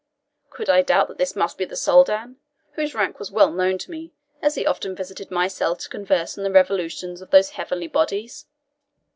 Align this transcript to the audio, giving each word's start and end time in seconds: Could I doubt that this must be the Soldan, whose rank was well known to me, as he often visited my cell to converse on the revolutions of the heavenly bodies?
Could 0.49 0.67
I 0.67 0.81
doubt 0.81 1.09
that 1.09 1.19
this 1.19 1.35
must 1.35 1.59
be 1.59 1.65
the 1.65 1.75
Soldan, 1.75 2.37
whose 2.71 2.95
rank 2.95 3.19
was 3.19 3.29
well 3.31 3.51
known 3.51 3.77
to 3.77 3.91
me, 3.91 4.13
as 4.41 4.55
he 4.55 4.65
often 4.65 4.95
visited 4.95 5.29
my 5.29 5.47
cell 5.47 5.75
to 5.75 5.89
converse 5.89 6.35
on 6.39 6.43
the 6.43 6.49
revolutions 6.49 7.21
of 7.21 7.29
the 7.29 7.43
heavenly 7.53 7.85
bodies? 7.87 8.47